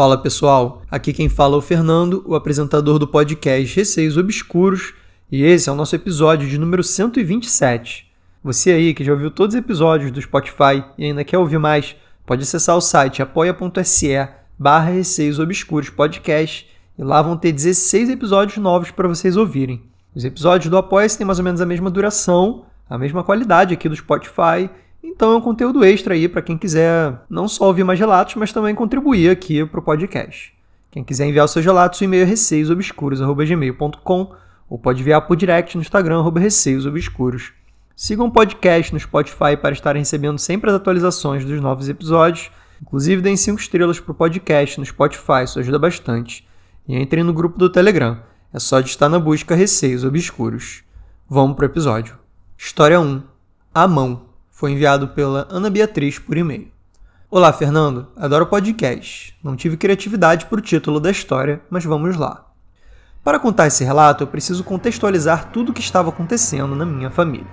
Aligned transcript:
Fala 0.00 0.16
pessoal, 0.16 0.80
aqui 0.90 1.12
quem 1.12 1.28
fala 1.28 1.56
é 1.56 1.58
o 1.58 1.60
Fernando, 1.60 2.24
o 2.26 2.34
apresentador 2.34 2.98
do 2.98 3.06
podcast 3.06 3.76
Receios 3.76 4.16
Obscuros, 4.16 4.94
e 5.30 5.42
esse 5.42 5.68
é 5.68 5.72
o 5.72 5.74
nosso 5.74 5.94
episódio 5.94 6.48
de 6.48 6.56
número 6.56 6.82
127. 6.82 8.10
Você 8.42 8.70
aí 8.70 8.94
que 8.94 9.04
já 9.04 9.12
ouviu 9.12 9.30
todos 9.30 9.54
os 9.54 9.60
episódios 9.60 10.10
do 10.10 10.22
Spotify 10.22 10.82
e 10.96 11.04
ainda 11.04 11.22
quer 11.22 11.36
ouvir 11.36 11.58
mais, 11.58 11.94
pode 12.24 12.44
acessar 12.44 12.78
o 12.78 12.80
site 12.80 13.20
apoia.se 13.20 14.26
barra 14.58 14.88
Receios 14.88 15.38
Obscuros 15.38 15.90
Podcast 15.90 16.66
e 16.98 17.04
lá 17.04 17.20
vão 17.20 17.36
ter 17.36 17.52
16 17.52 18.08
episódios 18.08 18.56
novos 18.56 18.90
para 18.90 19.06
vocês 19.06 19.36
ouvirem. 19.36 19.82
Os 20.14 20.24
episódios 20.24 20.70
do 20.70 20.78
apoia 20.78 21.10
têm 21.10 21.26
mais 21.26 21.38
ou 21.38 21.44
menos 21.44 21.60
a 21.60 21.66
mesma 21.66 21.90
duração, 21.90 22.64
a 22.88 22.96
mesma 22.96 23.22
qualidade 23.22 23.74
aqui 23.74 23.86
do 23.86 23.96
Spotify 23.96 24.70
então 25.02 25.32
é 25.32 25.36
um 25.36 25.40
conteúdo 25.40 25.82
extra 25.84 26.14
aí 26.14 26.28
para 26.28 26.42
quem 26.42 26.58
quiser 26.58 27.20
não 27.28 27.48
só 27.48 27.66
ouvir 27.66 27.82
mais 27.84 27.98
relatos, 27.98 28.36
mas 28.36 28.52
também 28.52 28.74
contribuir 28.74 29.30
aqui 29.30 29.64
para 29.64 29.80
o 29.80 29.82
podcast. 29.82 30.52
Quem 30.90 31.04
quiser 31.04 31.26
enviar 31.26 31.44
os 31.44 31.52
seus 31.52 31.64
relatos, 31.64 32.00
o 32.00 32.04
e-mail 32.04 32.22
é 32.22 32.26
receiosobscuros.gmail.com 32.26 34.32
ou 34.68 34.78
pode 34.78 35.00
enviar 35.00 35.26
por 35.26 35.36
direct 35.36 35.76
no 35.76 35.82
Instagram, 35.82 36.22
receiosobscuros. 36.34 37.52
Sigam 37.96 38.26
o 38.26 38.30
podcast 38.30 38.92
no 38.92 39.00
Spotify 39.00 39.56
para 39.60 39.72
estarem 39.72 40.00
recebendo 40.00 40.38
sempre 40.38 40.70
as 40.70 40.76
atualizações 40.76 41.44
dos 41.44 41.60
novos 41.60 41.88
episódios. 41.88 42.50
Inclusive, 42.80 43.20
deem 43.20 43.36
5 43.36 43.60
estrelas 43.60 44.00
para 44.00 44.12
o 44.12 44.14
podcast 44.14 44.78
no 44.78 44.86
Spotify, 44.86 45.44
isso 45.44 45.58
ajuda 45.58 45.78
bastante. 45.78 46.48
E 46.88 46.96
entrem 46.96 47.22
no 47.22 47.34
grupo 47.34 47.58
do 47.58 47.68
Telegram. 47.68 48.18
É 48.52 48.58
só 48.58 48.80
de 48.80 48.88
estar 48.88 49.08
na 49.08 49.18
busca 49.18 49.54
Receios 49.54 50.02
Obscuros. 50.02 50.82
Vamos 51.28 51.56
para 51.56 51.64
o 51.64 51.66
episódio. 51.66 52.18
História 52.56 53.00
1. 53.00 53.22
A 53.74 53.86
mão 53.86 54.29
foi 54.60 54.72
enviado 54.72 55.08
pela 55.08 55.48
Ana 55.50 55.70
Beatriz 55.70 56.18
por 56.18 56.36
e-mail. 56.36 56.68
Olá, 57.30 57.50
Fernando. 57.50 58.08
Adoro 58.14 58.44
podcast. 58.44 59.34
Não 59.42 59.56
tive 59.56 59.78
criatividade 59.78 60.44
para 60.44 60.58
o 60.58 60.60
título 60.60 61.00
da 61.00 61.10
história, 61.10 61.62
mas 61.70 61.82
vamos 61.82 62.14
lá. 62.14 62.44
Para 63.24 63.38
contar 63.38 63.68
esse 63.68 63.82
relato, 63.84 64.22
eu 64.22 64.26
preciso 64.26 64.62
contextualizar 64.62 65.50
tudo 65.50 65.70
o 65.70 65.72
que 65.72 65.80
estava 65.80 66.10
acontecendo 66.10 66.76
na 66.76 66.84
minha 66.84 67.08
família. 67.08 67.46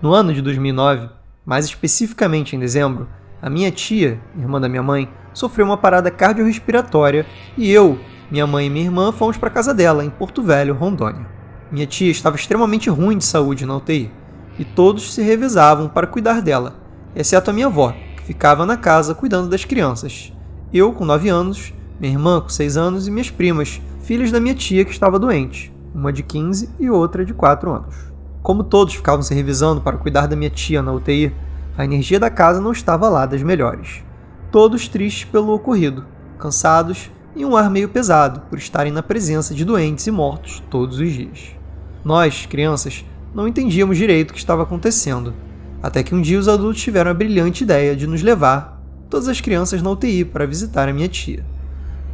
No 0.00 0.14
ano 0.14 0.32
de 0.32 0.40
2009, 0.40 1.08
mais 1.44 1.64
especificamente 1.64 2.54
em 2.54 2.60
dezembro, 2.60 3.08
a 3.42 3.50
minha 3.50 3.72
tia, 3.72 4.20
irmã 4.38 4.60
da 4.60 4.68
minha 4.68 4.84
mãe, 4.84 5.08
sofreu 5.34 5.66
uma 5.66 5.76
parada 5.76 6.12
cardiorrespiratória 6.12 7.26
e 7.56 7.72
eu, 7.72 7.98
minha 8.30 8.46
mãe 8.46 8.66
e 8.66 8.70
minha 8.70 8.84
irmã 8.84 9.10
fomos 9.10 9.36
para 9.36 9.50
casa 9.50 9.74
dela, 9.74 10.04
em 10.04 10.10
Porto 10.10 10.44
Velho, 10.44 10.74
Rondônia. 10.74 11.26
Minha 11.72 11.88
tia 11.88 12.12
estava 12.12 12.36
extremamente 12.36 12.88
ruim 12.88 13.18
de 13.18 13.24
saúde 13.24 13.66
na 13.66 13.78
UTI 13.78 14.21
e 14.62 14.64
todos 14.64 15.12
se 15.12 15.20
revezavam 15.20 15.88
para 15.88 16.06
cuidar 16.06 16.40
dela, 16.40 16.76
exceto 17.16 17.50
a 17.50 17.52
minha 17.52 17.66
avó, 17.66 17.92
que 18.16 18.22
ficava 18.22 18.64
na 18.64 18.76
casa 18.76 19.12
cuidando 19.12 19.48
das 19.48 19.64
crianças. 19.64 20.32
Eu, 20.72 20.92
com 20.92 21.04
9 21.04 21.28
anos, 21.28 21.74
minha 21.98 22.12
irmã, 22.12 22.40
com 22.40 22.48
6 22.48 22.76
anos, 22.76 23.08
e 23.08 23.10
minhas 23.10 23.28
primas, 23.28 23.82
filhas 24.02 24.30
da 24.30 24.38
minha 24.38 24.54
tia 24.54 24.84
que 24.84 24.92
estava 24.92 25.18
doente, 25.18 25.74
uma 25.92 26.12
de 26.12 26.22
15 26.22 26.70
e 26.78 26.88
outra 26.88 27.24
de 27.24 27.34
4 27.34 27.72
anos. 27.72 28.12
Como 28.40 28.62
todos 28.62 28.94
ficavam 28.94 29.20
se 29.20 29.34
revisando 29.34 29.80
para 29.80 29.96
cuidar 29.96 30.28
da 30.28 30.36
minha 30.36 30.48
tia 30.48 30.80
na 30.80 30.92
UTI, 30.92 31.34
a 31.76 31.84
energia 31.84 32.20
da 32.20 32.30
casa 32.30 32.60
não 32.60 32.70
estava 32.70 33.08
lá 33.08 33.26
das 33.26 33.42
melhores. 33.42 34.04
Todos 34.52 34.86
tristes 34.86 35.24
pelo 35.24 35.52
ocorrido, 35.52 36.06
cansados 36.38 37.10
e 37.34 37.44
um 37.44 37.56
ar 37.56 37.68
meio 37.68 37.88
pesado 37.88 38.42
por 38.42 38.58
estarem 38.58 38.92
na 38.92 39.02
presença 39.02 39.56
de 39.56 39.64
doentes 39.64 40.06
e 40.06 40.12
mortos 40.12 40.62
todos 40.70 41.00
os 41.00 41.10
dias. 41.10 41.56
Nós, 42.04 42.46
crianças, 42.46 43.04
não 43.34 43.48
entendíamos 43.48 43.96
direito 43.96 44.30
o 44.30 44.34
que 44.34 44.38
estava 44.38 44.62
acontecendo, 44.62 45.34
até 45.82 46.02
que 46.02 46.14
um 46.14 46.20
dia 46.20 46.38
os 46.38 46.48
adultos 46.48 46.82
tiveram 46.82 47.10
a 47.10 47.14
brilhante 47.14 47.64
ideia 47.64 47.96
de 47.96 48.06
nos 48.06 48.22
levar, 48.22 48.80
todas 49.08 49.28
as 49.28 49.40
crianças 49.40 49.82
na 49.82 49.90
UTI, 49.90 50.24
para 50.24 50.46
visitar 50.46 50.88
a 50.88 50.92
minha 50.92 51.08
tia. 51.08 51.44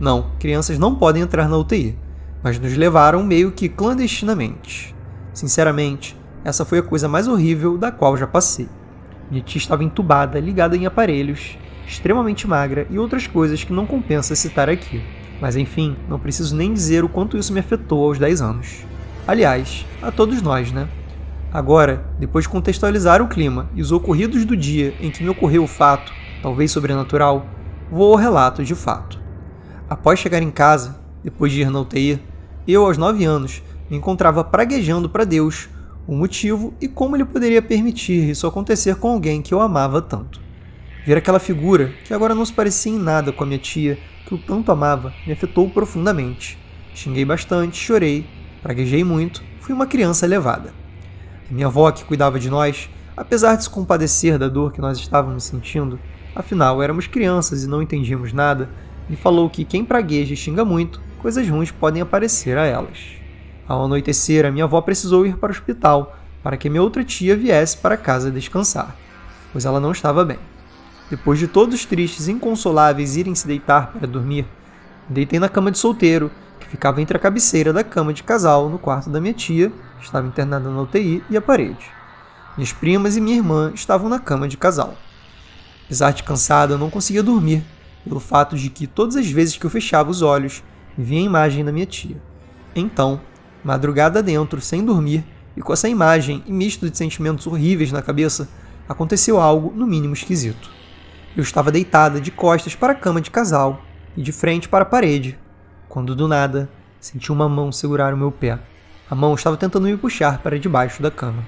Não, 0.00 0.30
crianças 0.38 0.78
não 0.78 0.94
podem 0.94 1.22
entrar 1.22 1.48
na 1.48 1.56
UTI, 1.56 1.98
mas 2.42 2.58
nos 2.58 2.76
levaram 2.76 3.22
meio 3.24 3.52
que 3.52 3.68
clandestinamente. 3.68 4.94
Sinceramente, 5.34 6.16
essa 6.44 6.64
foi 6.64 6.78
a 6.78 6.82
coisa 6.82 7.08
mais 7.08 7.26
horrível 7.26 7.76
da 7.76 7.90
qual 7.90 8.16
já 8.16 8.26
passei. 8.26 8.68
Minha 9.30 9.42
tia 9.42 9.58
estava 9.58 9.84
entubada, 9.84 10.40
ligada 10.40 10.76
em 10.76 10.86
aparelhos, 10.86 11.58
extremamente 11.86 12.46
magra 12.46 12.86
e 12.90 12.98
outras 12.98 13.26
coisas 13.26 13.62
que 13.64 13.72
não 13.72 13.86
compensa 13.86 14.34
citar 14.34 14.68
aqui. 14.68 15.02
Mas 15.40 15.56
enfim, 15.56 15.96
não 16.08 16.18
preciso 16.18 16.56
nem 16.56 16.72
dizer 16.72 17.04
o 17.04 17.08
quanto 17.08 17.36
isso 17.36 17.52
me 17.52 17.60
afetou 17.60 18.04
aos 18.04 18.18
10 18.18 18.40
anos. 18.40 18.86
Aliás, 19.26 19.84
a 20.02 20.10
todos 20.10 20.40
nós, 20.40 20.72
né? 20.72 20.88
Agora, 21.52 22.04
depois 22.18 22.44
de 22.44 22.50
contextualizar 22.50 23.22
o 23.22 23.28
clima 23.28 23.70
e 23.74 23.80
os 23.80 23.90
ocorridos 23.90 24.44
do 24.44 24.54
dia 24.54 24.94
em 25.00 25.10
que 25.10 25.22
me 25.22 25.30
ocorreu 25.30 25.64
o 25.64 25.68
fato, 25.68 26.12
talvez 26.42 26.70
sobrenatural, 26.70 27.46
vou 27.90 28.12
ao 28.12 28.18
relato 28.18 28.62
de 28.62 28.74
fato. 28.74 29.18
Após 29.88 30.18
chegar 30.18 30.42
em 30.42 30.50
casa, 30.50 31.00
depois 31.24 31.50
de 31.50 31.62
ir 31.62 31.70
na 31.70 31.80
UTI, 31.80 32.22
eu, 32.66 32.84
aos 32.84 32.98
9 32.98 33.24
anos, 33.24 33.62
me 33.88 33.96
encontrava 33.96 34.44
praguejando 34.44 35.08
para 35.08 35.24
Deus 35.24 35.70
o 36.06 36.14
motivo 36.14 36.74
e 36.80 36.86
como 36.86 37.16
ele 37.16 37.24
poderia 37.24 37.62
permitir 37.62 38.28
isso 38.28 38.46
acontecer 38.46 38.96
com 38.96 39.08
alguém 39.08 39.40
que 39.40 39.54
eu 39.54 39.60
amava 39.60 40.02
tanto. 40.02 40.40
Ver 41.06 41.16
aquela 41.16 41.38
figura, 41.38 41.92
que 42.04 42.12
agora 42.12 42.34
não 42.34 42.44
se 42.44 42.52
parecia 42.52 42.92
em 42.92 42.98
nada 42.98 43.32
com 43.32 43.44
a 43.44 43.46
minha 43.46 43.58
tia, 43.58 43.98
que 44.26 44.32
eu 44.34 44.38
tanto 44.38 44.70
amava, 44.70 45.14
me 45.26 45.32
afetou 45.32 45.70
profundamente. 45.70 46.58
Xinguei 46.94 47.24
bastante, 47.24 47.78
chorei, 47.78 48.26
praguejei 48.62 49.02
muito, 49.02 49.42
fui 49.60 49.74
uma 49.74 49.86
criança 49.86 50.26
levada. 50.26 50.74
Minha 51.50 51.66
avó, 51.66 51.90
que 51.90 52.04
cuidava 52.04 52.38
de 52.38 52.50
nós, 52.50 52.90
apesar 53.16 53.56
de 53.56 53.64
se 53.64 53.70
compadecer 53.70 54.38
da 54.38 54.48
dor 54.48 54.70
que 54.70 54.82
nós 54.82 54.98
estávamos 54.98 55.44
sentindo, 55.44 55.98
afinal 56.34 56.82
éramos 56.82 57.06
crianças 57.06 57.64
e 57.64 57.66
não 57.66 57.80
entendíamos 57.80 58.34
nada, 58.34 58.68
me 59.08 59.16
falou 59.16 59.48
que 59.48 59.64
quem 59.64 59.82
pragueja 59.82 60.34
e 60.34 60.36
xinga 60.36 60.62
muito, 60.62 61.00
coisas 61.22 61.48
ruins 61.48 61.70
podem 61.70 62.02
aparecer 62.02 62.58
a 62.58 62.66
elas. 62.66 62.98
Ao 63.66 63.82
anoitecer, 63.82 64.44
a 64.44 64.50
minha 64.50 64.64
avó 64.64 64.82
precisou 64.82 65.24
ir 65.24 65.38
para 65.38 65.48
o 65.48 65.52
hospital 65.52 66.18
para 66.42 66.58
que 66.58 66.68
minha 66.68 66.82
outra 66.82 67.02
tia 67.02 67.34
viesse 67.34 67.78
para 67.78 67.96
casa 67.96 68.30
descansar, 68.30 68.94
pois 69.50 69.64
ela 69.64 69.80
não 69.80 69.92
estava 69.92 70.26
bem. 70.26 70.38
Depois 71.08 71.38
de 71.38 71.48
todos 71.48 71.86
tristes 71.86 72.28
e 72.28 72.32
inconsoláveis 72.32 73.16
irem 73.16 73.34
se 73.34 73.46
deitar 73.46 73.92
para 73.92 74.06
dormir, 74.06 74.46
deitei 75.08 75.38
na 75.38 75.48
cama 75.48 75.70
de 75.70 75.78
solteiro, 75.78 76.30
que 76.60 76.68
ficava 76.68 77.00
entre 77.00 77.16
a 77.16 77.20
cabeceira 77.20 77.72
da 77.72 77.82
cama 77.82 78.12
de 78.12 78.22
casal 78.22 78.68
no 78.68 78.78
quarto 78.78 79.08
da 79.08 79.18
minha 79.18 79.32
tia 79.32 79.72
estava 80.00 80.26
internada 80.26 80.70
na 80.70 80.82
UTI, 80.82 81.22
e 81.28 81.36
a 81.36 81.40
parede. 81.40 81.90
Minhas 82.56 82.72
primas 82.72 83.16
e 83.16 83.20
minha 83.20 83.36
irmã 83.36 83.72
estavam 83.74 84.08
na 84.08 84.18
cama 84.18 84.48
de 84.48 84.56
casal. 84.56 84.94
Apesar 85.84 86.12
de 86.12 86.22
cansada, 86.22 86.74
eu 86.74 86.78
não 86.78 86.90
conseguia 86.90 87.22
dormir, 87.22 87.64
pelo 88.04 88.20
fato 88.20 88.56
de 88.56 88.68
que 88.68 88.86
todas 88.86 89.16
as 89.16 89.30
vezes 89.30 89.56
que 89.56 89.64
eu 89.64 89.70
fechava 89.70 90.10
os 90.10 90.22
olhos, 90.22 90.62
via 90.96 91.18
a 91.18 91.22
imagem 91.22 91.64
da 91.64 91.72
minha 91.72 91.86
tia. 91.86 92.20
Então, 92.74 93.20
madrugada 93.62 94.22
dentro, 94.22 94.60
sem 94.60 94.84
dormir, 94.84 95.24
e 95.56 95.60
com 95.60 95.72
essa 95.72 95.88
imagem 95.88 96.42
e 96.46 96.52
misto 96.52 96.88
de 96.88 96.96
sentimentos 96.96 97.46
horríveis 97.46 97.92
na 97.92 98.02
cabeça, 98.02 98.48
aconteceu 98.88 99.40
algo 99.40 99.72
no 99.74 99.86
mínimo 99.86 100.14
esquisito. 100.14 100.70
Eu 101.36 101.42
estava 101.42 101.70
deitada 101.70 102.20
de 102.20 102.30
costas 102.30 102.74
para 102.74 102.92
a 102.92 102.96
cama 102.96 103.20
de 103.20 103.30
casal 103.30 103.82
e 104.16 104.22
de 104.22 104.32
frente 104.32 104.68
para 104.68 104.82
a 104.82 104.86
parede, 104.86 105.38
quando 105.88 106.14
do 106.14 106.26
nada 106.26 106.68
senti 107.00 107.30
uma 107.30 107.48
mão 107.48 107.70
segurar 107.70 108.12
o 108.12 108.16
meu 108.16 108.32
pé. 108.32 108.58
A 109.10 109.14
mão 109.14 109.34
estava 109.34 109.56
tentando 109.56 109.86
me 109.86 109.96
puxar 109.96 110.38
para 110.38 110.58
debaixo 110.58 111.02
da 111.02 111.10
cama. 111.10 111.42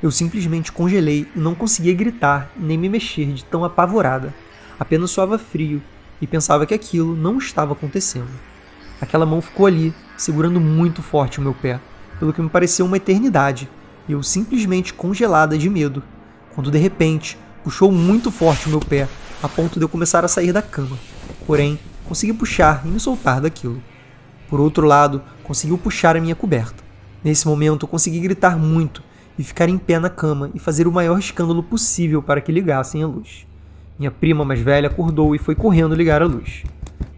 Eu 0.00 0.12
simplesmente 0.12 0.70
congelei 0.70 1.26
e 1.34 1.38
não 1.38 1.56
conseguia 1.56 1.92
gritar 1.92 2.52
nem 2.56 2.78
me 2.78 2.88
mexer 2.88 3.32
de 3.32 3.44
tão 3.44 3.64
apavorada. 3.64 4.32
Apenas 4.78 5.10
suava 5.10 5.36
frio 5.36 5.82
e 6.22 6.26
pensava 6.26 6.64
que 6.64 6.72
aquilo 6.72 7.16
não 7.16 7.38
estava 7.38 7.72
acontecendo. 7.72 8.30
Aquela 9.00 9.26
mão 9.26 9.42
ficou 9.42 9.66
ali, 9.66 9.92
segurando 10.16 10.60
muito 10.60 11.02
forte 11.02 11.40
o 11.40 11.42
meu 11.42 11.52
pé, 11.52 11.80
pelo 12.20 12.32
que 12.32 12.40
me 12.40 12.48
pareceu 12.48 12.86
uma 12.86 12.96
eternidade, 12.96 13.68
e 14.08 14.12
eu 14.12 14.22
simplesmente 14.22 14.94
congelada 14.94 15.58
de 15.58 15.68
medo, 15.68 16.04
quando 16.54 16.70
de 16.70 16.78
repente 16.78 17.36
puxou 17.64 17.90
muito 17.90 18.30
forte 18.30 18.68
o 18.68 18.70
meu 18.70 18.80
pé, 18.80 19.08
a 19.42 19.48
ponto 19.48 19.80
de 19.80 19.84
eu 19.84 19.88
começar 19.88 20.24
a 20.24 20.28
sair 20.28 20.52
da 20.52 20.62
cama. 20.62 20.96
Porém, 21.44 21.76
consegui 22.06 22.32
puxar 22.32 22.82
e 22.84 22.88
me 22.88 23.00
soltar 23.00 23.40
daquilo. 23.40 23.82
Por 24.48 24.60
outro 24.60 24.86
lado, 24.86 25.20
conseguiu 25.42 25.76
puxar 25.76 26.16
a 26.16 26.20
minha 26.20 26.36
coberta. 26.36 26.79
Nesse 27.22 27.46
momento, 27.46 27.86
consegui 27.86 28.18
gritar 28.20 28.56
muito 28.58 29.02
e 29.38 29.44
ficar 29.44 29.68
em 29.68 29.76
pé 29.78 29.98
na 29.98 30.08
cama 30.08 30.50
e 30.54 30.58
fazer 30.58 30.86
o 30.86 30.92
maior 30.92 31.18
escândalo 31.18 31.62
possível 31.62 32.22
para 32.22 32.40
que 32.40 32.50
ligassem 32.50 33.02
a 33.02 33.06
luz. 33.06 33.46
Minha 33.98 34.10
prima 34.10 34.44
mais 34.44 34.60
velha 34.60 34.88
acordou 34.88 35.34
e 35.34 35.38
foi 35.38 35.54
correndo 35.54 35.94
ligar 35.94 36.22
a 36.22 36.26
luz. 36.26 36.62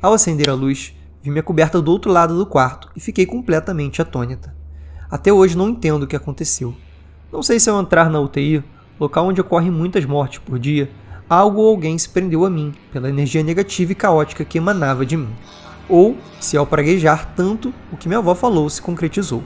Ao 0.01 0.13
acender 0.13 0.51
a 0.51 0.55
luz, 0.55 0.93
vi 1.23 1.31
minha 1.31 1.43
coberta 1.43 1.81
do 1.81 1.93
outro 1.93 2.11
lado 2.11 2.37
do 2.37 2.45
quarto 2.45 2.91
e 2.97 3.01
fiquei 3.01 3.25
completamente 3.25 4.03
atônita. 4.03 4.53
Até 5.09 5.33
hoje 5.33 5.57
não 5.57 5.69
entendo 5.69 6.03
o 6.03 6.07
que 6.07 6.17
aconteceu. 6.17 6.75
Não 7.33 7.43
sei 7.43 7.61
se 7.61 7.71
ao 7.71 7.81
entrar 7.81 8.11
na 8.11 8.19
UTI, 8.19 8.65
local 8.99 9.27
onde 9.27 9.41
ocorrem 9.41 9.71
muitas 9.71 10.05
mortes 10.05 10.39
por 10.39 10.59
dia, 10.59 10.91
algo 11.29 11.61
ou 11.61 11.69
alguém 11.69 11.97
se 11.97 12.09
prendeu 12.09 12.45
a 12.45 12.51
mim 12.51 12.75
pela 12.93 13.09
energia 13.09 13.43
negativa 13.43 13.93
e 13.93 13.95
caótica 13.95 14.45
que 14.45 14.59
emanava 14.59 15.07
de 15.07 15.17
mim. 15.17 15.31
Ou 15.89 16.17
se 16.41 16.57
ao 16.57 16.67
praguejar 16.67 17.35
tanto, 17.37 17.73
o 17.93 17.97
que 17.97 18.09
minha 18.09 18.19
avó 18.19 18.35
falou 18.35 18.69
se 18.69 18.83
concretizou. 18.83 19.43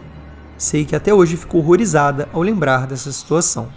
Sei 0.59 0.87
que 0.87 0.97
até 0.97 1.13
hoje 1.13 1.37
fico 1.37 1.59
horrorizada 1.59 2.29
ao 2.33 2.41
lembrar 2.41 2.87
dessa 2.87 3.13
situação. 3.13 3.69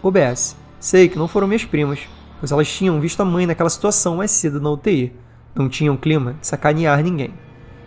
OBS. 0.00 0.56
Sei 0.78 1.08
que 1.08 1.18
não 1.18 1.26
foram 1.26 1.48
minhas 1.48 1.64
primas, 1.64 2.00
pois 2.38 2.52
elas 2.52 2.70
tinham 2.70 3.00
visto 3.00 3.20
a 3.20 3.24
mãe 3.24 3.46
naquela 3.46 3.68
situação 3.68 4.16
mais 4.16 4.30
cedo 4.30 4.60
na 4.60 4.70
UTI, 4.70 5.12
Não 5.54 5.68
tinha 5.68 5.92
um 5.92 5.96
clima 5.96 6.34
de 6.40 6.46
sacanear 6.46 7.02
ninguém. 7.02 7.34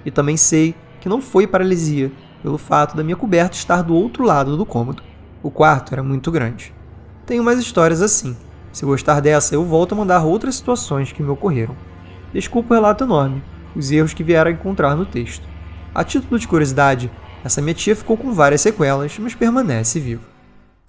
E 0.06 0.12
também 0.12 0.36
sei 0.36 0.76
que 1.00 1.08
não 1.08 1.22
foi 1.22 1.48
paralisia 1.48 2.12
pelo 2.42 2.58
fato 2.58 2.98
da 2.98 3.04
minha 3.04 3.16
coberta 3.16 3.56
estar 3.56 3.82
do 3.82 3.96
outro 3.96 4.26
lado 4.26 4.58
do 4.58 4.66
cômodo. 4.66 5.02
O 5.42 5.50
quarto 5.50 5.94
era 5.94 6.04
muito 6.04 6.30
grande. 6.30 6.74
Tenho 7.26 7.44
mais 7.44 7.58
histórias 7.58 8.02
assim. 8.02 8.36
Se 8.74 8.86
gostar 8.86 9.22
dessa, 9.22 9.56
eu 9.56 9.64
volto 9.64 9.94
a 9.94 9.96
mandar 9.96 10.24
outras 10.24 10.56
situações 10.56 11.14
que 11.14 11.24
me 11.24 11.30
ocorreram. 11.30 11.76
Desculpa 12.34 12.74
o 12.74 12.78
relato 12.78 13.06
enorme, 13.06 13.42
os 13.74 13.90
erros 13.92 14.14
que 14.14 14.24
vieram 14.24 14.52
a 14.52 14.54
encontrar 14.54 14.96
no 14.96 15.06
texto. 15.06 15.48
A 15.96 16.04
título 16.04 16.38
de 16.38 16.48
curiosidade, 16.48 17.10
essa 17.44 17.62
minha 17.62 17.74
tia 17.74 17.96
ficou 17.96 18.16
com 18.16 18.34
várias 18.34 18.62
sequelas, 18.62 19.18
mas 19.20 19.36
permanece 19.36 20.00
viva. 20.00 20.24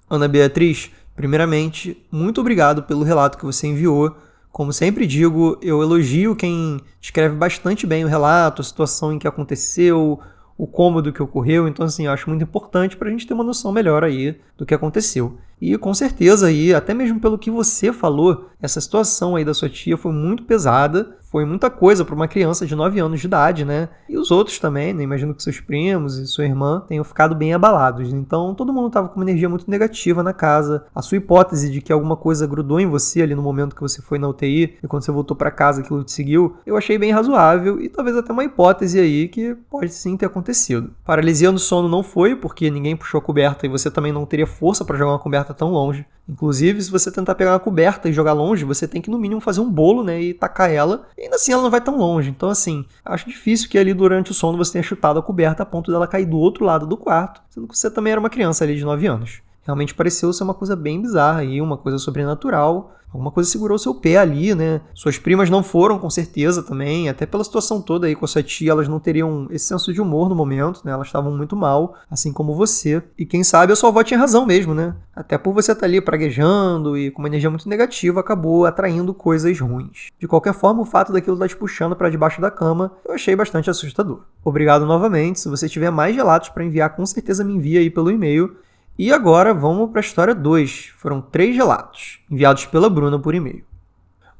Ana 0.09 0.27
Beatriz, 0.27 0.91
primeiramente, 1.15 2.01
muito 2.11 2.39
obrigado 2.39 2.83
pelo 2.83 3.03
relato 3.03 3.37
que 3.37 3.45
você 3.45 3.67
enviou. 3.67 4.15
Como 4.51 4.71
sempre 4.71 5.05
digo, 5.05 5.57
eu 5.61 5.81
elogio 5.81 6.35
quem 6.35 6.79
escreve 7.01 7.35
bastante 7.35 7.85
bem 7.85 8.05
o 8.05 8.07
relato, 8.07 8.61
a 8.61 8.65
situação 8.65 9.11
em 9.11 9.19
que 9.19 9.27
aconteceu, 9.27 10.19
o 10.57 10.65
cômodo 10.65 11.11
que 11.11 11.21
ocorreu. 11.21 11.67
Então, 11.67 11.85
assim, 11.85 12.05
eu 12.05 12.11
acho 12.11 12.29
muito 12.29 12.43
importante 12.43 12.95
para 12.95 13.09
a 13.09 13.11
gente 13.11 13.27
ter 13.27 13.33
uma 13.33 13.43
noção 13.43 13.71
melhor 13.71 14.03
aí 14.03 14.39
do 14.57 14.65
que 14.65 14.73
aconteceu. 14.73 15.37
E 15.59 15.77
com 15.77 15.93
certeza 15.93 16.47
aí, 16.47 16.73
até 16.73 16.93
mesmo 16.93 17.19
pelo 17.19 17.37
que 17.37 17.51
você 17.51 17.91
falou, 17.91 18.49
essa 18.61 18.79
situação 18.79 19.35
aí 19.35 19.43
da 19.43 19.53
sua 19.53 19.69
tia 19.69 19.97
foi 19.97 20.11
muito 20.11 20.43
pesada, 20.43 21.17
foi 21.35 21.43
muita 21.43 21.69
coisa 21.69 22.05
para 22.05 22.15
uma 22.15 22.29
criança 22.29 22.65
de 22.65 22.73
9 22.73 22.97
anos 22.97 23.19
de 23.19 23.27
idade, 23.27 23.65
né? 23.65 23.89
E 24.07 24.17
os 24.17 24.31
outros 24.31 24.57
também, 24.57 24.93
né? 24.93 25.03
Imagino 25.03 25.35
que 25.35 25.43
seus 25.43 25.59
primos 25.59 26.17
e 26.17 26.25
sua 26.25 26.45
irmã 26.45 26.85
tenham 26.87 27.03
ficado 27.03 27.35
bem 27.35 27.53
abalados. 27.53 28.13
Então, 28.13 28.55
todo 28.55 28.71
mundo 28.71 28.87
estava 28.87 29.09
com 29.09 29.17
uma 29.17 29.25
energia 29.25 29.49
muito 29.49 29.69
negativa 29.69 30.23
na 30.23 30.31
casa. 30.31 30.85
A 30.95 31.01
sua 31.01 31.17
hipótese 31.17 31.69
de 31.69 31.81
que 31.81 31.91
alguma 31.91 32.15
coisa 32.15 32.47
grudou 32.47 32.79
em 32.79 32.87
você 32.87 33.21
ali 33.21 33.35
no 33.35 33.41
momento 33.41 33.75
que 33.75 33.81
você 33.81 34.01
foi 34.01 34.17
na 34.17 34.29
UTI 34.29 34.77
e 34.81 34.87
quando 34.87 35.03
você 35.03 35.11
voltou 35.11 35.35
para 35.35 35.51
casa 35.51 35.81
aquilo 35.81 36.05
te 36.05 36.13
seguiu, 36.13 36.55
eu 36.65 36.77
achei 36.77 36.97
bem 36.97 37.11
razoável 37.11 37.81
e 37.81 37.89
talvez 37.89 38.15
até 38.15 38.31
uma 38.31 38.45
hipótese 38.45 38.97
aí 38.97 39.27
que 39.27 39.57
pode 39.69 39.91
sim 39.91 40.15
ter 40.15 40.27
acontecido. 40.27 40.91
Paralisia 41.03 41.51
no 41.51 41.59
sono 41.59 41.89
não 41.89 42.01
foi, 42.01 42.33
porque 42.37 42.71
ninguém 42.71 42.95
puxou 42.95 43.17
a 43.17 43.21
coberta 43.21 43.65
e 43.65 43.69
você 43.69 43.91
também 43.91 44.13
não 44.13 44.25
teria 44.25 44.47
força 44.47 44.85
para 44.85 44.97
jogar 44.97 45.11
uma 45.11 45.19
coberta 45.19 45.53
tão 45.53 45.69
longe. 45.69 46.05
Inclusive, 46.27 46.81
se 46.81 46.91
você 46.91 47.11
tentar 47.11 47.35
pegar 47.35 47.53
uma 47.53 47.59
coberta 47.59 48.09
e 48.09 48.13
jogar 48.13 48.33
longe, 48.33 48.65
você 48.65 48.87
tem 48.87 49.01
que 49.01 49.09
no 49.09 49.19
mínimo 49.19 49.39
fazer 49.39 49.61
um 49.61 49.71
bolo, 49.71 50.03
né, 50.03 50.19
e 50.21 50.33
tacar 50.33 50.71
ela. 50.71 51.07
E 51.17 51.23
ainda 51.23 51.35
assim 51.35 51.51
ela 51.51 51.61
não 51.61 51.69
vai 51.69 51.81
tão 51.81 51.97
longe. 51.97 52.29
Então, 52.29 52.49
assim, 52.49 52.85
acho 53.03 53.29
difícil 53.29 53.69
que 53.69 53.77
ali 53.77 53.93
durante 53.93 54.31
o 54.31 54.33
sono 54.33 54.57
você 54.57 54.73
tenha 54.73 54.83
chutado 54.83 55.19
a 55.19 55.23
coberta 55.23 55.63
a 55.63 55.65
ponto 55.65 55.91
dela 55.91 56.07
cair 56.07 56.25
do 56.25 56.37
outro 56.37 56.65
lado 56.65 56.87
do 56.87 56.97
quarto, 56.97 57.41
sendo 57.49 57.67
que 57.67 57.77
você 57.77 57.89
também 57.91 58.11
era 58.11 58.19
uma 58.19 58.29
criança 58.29 58.63
ali 58.63 58.75
de 58.75 58.83
9 58.83 59.05
anos. 59.07 59.44
Realmente 59.65 59.95
pareceu 59.95 60.31
ser 60.31 60.43
uma 60.43 60.53
coisa 60.53 60.75
bem 60.75 61.01
bizarra 61.01 61.39
aí, 61.39 61.59
uma 61.59 61.77
coisa 61.77 61.97
sobrenatural. 61.97 62.91
Alguma 63.15 63.31
coisa 63.31 63.49
segurou 63.49 63.79
seu 63.79 63.95
pé 63.95 64.17
ali, 64.17 64.53
né? 64.53 64.81
Suas 64.93 65.17
primas 65.17 65.49
não 65.49 65.63
foram, 65.63 65.97
com 65.97 66.09
certeza, 66.09 66.61
também. 66.61 67.07
Até 67.07 67.25
pela 67.25 67.45
situação 67.45 67.81
toda 67.81 68.07
aí 68.07 68.13
com 68.13 68.25
a 68.25 68.27
sua 68.27 68.43
tia, 68.43 68.71
elas 68.71 68.89
não 68.89 68.99
teriam 68.99 69.47
esse 69.49 69.67
senso 69.67 69.93
de 69.93 70.01
humor 70.01 70.27
no 70.27 70.35
momento, 70.35 70.81
né? 70.83 70.91
Elas 70.91 71.07
estavam 71.07 71.31
muito 71.31 71.55
mal, 71.55 71.95
assim 72.11 72.33
como 72.33 72.53
você. 72.53 73.01
E 73.17 73.25
quem 73.25 73.41
sabe 73.41 73.71
a 73.71 73.75
sua 73.75 73.87
avó 73.87 74.03
tinha 74.03 74.19
razão 74.19 74.45
mesmo, 74.45 74.73
né? 74.73 74.93
Até 75.15 75.37
por 75.37 75.53
você 75.53 75.71
estar 75.71 75.79
tá 75.79 75.85
ali 75.85 76.01
praguejando 76.01 76.97
e 76.97 77.09
com 77.09 77.21
uma 77.21 77.29
energia 77.29 77.49
muito 77.49 77.69
negativa, 77.69 78.19
acabou 78.19 78.65
atraindo 78.65 79.13
coisas 79.13 79.57
ruins. 79.61 80.09
De 80.19 80.27
qualquer 80.27 80.53
forma, 80.53 80.81
o 80.81 80.85
fato 80.85 81.13
daquilo 81.13 81.37
estar 81.37 81.45
tá 81.45 81.49
te 81.49 81.55
puxando 81.55 81.95
para 81.95 82.09
debaixo 82.09 82.41
da 82.41 82.51
cama, 82.51 82.91
eu 83.05 83.15
achei 83.15 83.33
bastante 83.33 83.69
assustador. 83.69 84.23
Obrigado 84.43 84.85
novamente. 84.85 85.39
Se 85.39 85.47
você 85.47 85.69
tiver 85.69 85.89
mais 85.89 86.13
relatos 86.13 86.49
para 86.49 86.65
enviar, 86.65 86.93
com 86.93 87.05
certeza 87.05 87.45
me 87.45 87.53
envia 87.53 87.79
aí 87.79 87.89
pelo 87.89 88.11
e-mail. 88.11 88.57
E 88.97 89.11
agora 89.11 89.53
vamos 89.53 89.91
para 89.91 89.99
a 89.99 90.01
história 90.01 90.33
2. 90.33 90.93
Foram 90.97 91.19
três 91.19 91.53
relatos, 91.53 92.21
enviados 92.31 92.65
pela 92.65 92.89
Bruna 92.89 93.19
por 93.19 93.35
e-mail. 93.35 93.65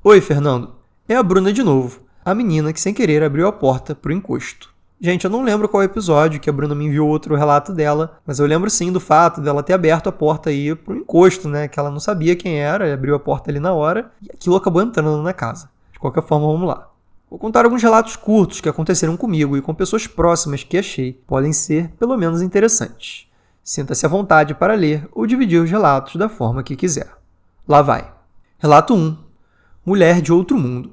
Oi, 0.02 0.22
Fernando. 0.22 0.76
É 1.10 1.16
a 1.18 1.22
Bruna 1.22 1.52
de 1.52 1.62
novo, 1.62 2.00
a 2.24 2.34
menina 2.34 2.72
que 2.72 2.80
sem 2.80 2.94
querer 2.94 3.22
abriu 3.22 3.48
a 3.48 3.52
porta 3.52 3.94
para 3.94 4.12
o 4.12 4.14
encosto. 4.14 4.74
Gente, 5.02 5.26
eu 5.26 5.30
não 5.30 5.44
lembro 5.44 5.68
qual 5.68 5.84
episódio 5.84 6.40
que 6.40 6.50
a 6.50 6.54
Bruna 6.54 6.74
me 6.74 6.86
enviou 6.86 7.10
outro 7.10 7.36
relato 7.36 7.74
dela, 7.74 8.18
mas 8.26 8.40
eu 8.40 8.46
lembro 8.46 8.70
sim 8.70 8.94
do 8.94 9.00
fato 9.02 9.42
dela 9.42 9.62
ter 9.62 9.74
aberto 9.74 10.08
a 10.08 10.12
porta 10.12 10.50
aí 10.50 10.74
pro 10.74 10.96
encosto, 10.96 11.50
né? 11.50 11.68
Que 11.68 11.78
ela 11.78 11.92
não 11.92 12.00
sabia 12.00 12.34
quem 12.34 12.58
era, 12.58 12.94
abriu 12.94 13.14
a 13.14 13.20
porta 13.20 13.52
ali 13.52 13.60
na 13.60 13.74
hora 13.74 14.10
e 14.22 14.32
aquilo 14.34 14.56
acabou 14.56 14.82
entrando 14.82 15.22
na 15.22 15.34
casa. 15.34 15.70
De 15.92 16.00
qualquer 16.00 16.24
forma, 16.24 16.48
vamos 16.48 16.66
lá. 16.66 16.90
Vou 17.30 17.38
contar 17.38 17.66
alguns 17.66 17.84
relatos 17.84 18.16
curtos 18.16 18.62
que 18.62 18.70
aconteceram 18.70 19.18
comigo 19.18 19.58
e 19.58 19.62
com 19.62 19.76
pessoas 19.76 20.08
próximas 20.08 20.64
que 20.64 20.78
achei 20.78 21.12
podem 21.28 21.52
ser 21.52 21.90
pelo 22.00 22.16
menos 22.16 22.42
interessantes. 22.42 23.28
Sinta-se 23.68 24.06
à 24.06 24.10
vontade 24.10 24.54
para 24.54 24.76
ler 24.76 25.10
ou 25.12 25.26
dividir 25.26 25.60
os 25.60 25.72
relatos 25.72 26.18
da 26.18 26.30
forma 26.30 26.62
que 26.62 26.76
quiser. 26.76 27.10
Lá 27.68 27.82
vai. 27.82 28.14
Relato 28.60 28.94
1. 28.94 29.18
Mulher 29.84 30.22
de 30.22 30.32
outro 30.32 30.56
mundo. 30.56 30.92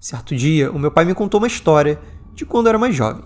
Certo 0.00 0.34
dia, 0.34 0.72
o 0.72 0.78
meu 0.78 0.90
pai 0.90 1.04
me 1.04 1.14
contou 1.14 1.38
uma 1.38 1.46
história 1.46 2.00
de 2.32 2.46
quando 2.46 2.66
era 2.66 2.78
mais 2.78 2.96
jovem. 2.96 3.24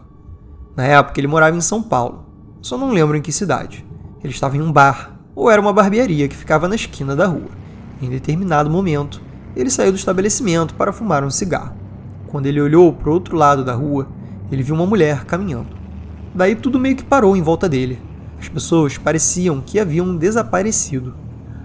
Na 0.75 0.82
época, 0.82 1.20
ele 1.20 1.29
morava 1.29 1.56
em 1.56 1.61
São 1.61 1.81
Paulo. 1.81 2.26
Só 2.61 2.76
não 2.76 2.90
lembro 2.90 3.17
em 3.17 3.23
que 3.23 3.31
cidade. 3.31 3.87
Ele 4.20 4.32
estava 4.32 4.56
em 4.56 4.61
um 4.61 4.73
bar, 4.73 5.17
ou 5.32 5.49
era 5.49 5.61
uma 5.61 5.73
barbearia 5.73 6.26
que 6.26 6.37
ficava 6.37 6.67
na 6.67 6.75
esquina 6.75 7.14
da 7.14 7.26
rua. 7.26 7.50
Em 8.00 8.11
determinado 8.11 8.69
momento, 8.69 9.23
ele 9.55 9.70
saiu 9.70 9.93
do 9.93 9.99
estabelecimento 9.99 10.75
para 10.75 10.93
fumar 10.93 11.23
um 11.23 11.31
cigarro. 11.31 11.76
Quando 12.26 12.46
ele 12.46 12.61
olhou 12.61 12.93
para 12.93 13.11
o 13.11 13.12
outro 13.12 13.37
lado 13.37 13.64
da 13.64 13.75
rua, 13.75 14.08
ele 14.50 14.64
viu 14.64 14.75
uma 14.75 14.87
mulher 14.87 15.25
caminhando. 15.25 15.76
Daí 16.35 16.56
tudo 16.56 16.81
meio 16.81 16.96
que 16.96 17.05
parou 17.05 17.37
em 17.37 17.43
volta 17.43 17.69
dele. 17.69 18.11
As 18.43 18.49
pessoas 18.49 18.99
pareciam 18.99 19.61
que 19.61 19.79
haviam 19.79 20.17
desaparecido. 20.17 21.15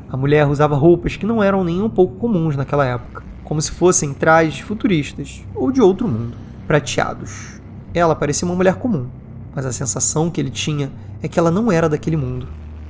A 0.07 0.15
mulher 0.15 0.47
usava 0.47 0.75
roupas 0.75 1.17
que 1.17 1.25
não 1.25 1.41
eram 1.41 1.63
nem 1.63 1.81
um 1.81 1.89
pouco 1.89 2.17
comuns 2.17 2.55
naquela 2.55 2.85
época, 2.85 3.23
como 3.43 3.59
se 3.59 3.71
fossem 3.71 4.13
trajes 4.13 4.59
futuristas 4.59 5.43
ou 5.55 5.71
de 5.71 5.81
outro 5.81 6.07
mundo, 6.07 6.37
prateados. 6.67 7.59
Ela 7.95 8.15
parecia 8.15 8.47
uma 8.47 8.53
mulher 8.53 8.75
comum, 8.75 9.07
mas 9.55 9.65
a 9.65 9.71
sensação 9.71 10.29
que 10.29 10.39
ele 10.39 10.51
tinha 10.51 10.91
é 11.23 11.27
que 11.27 11.39
ela 11.39 11.49
não 11.49 11.71
era 11.71 11.89
daquele 11.89 12.15
mundo. 12.15 12.47